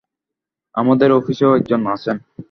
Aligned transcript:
আমাদের 0.75 1.09
অফিসেও 1.11 1.55
একজন 1.55 1.81
আছেন। 1.87 2.17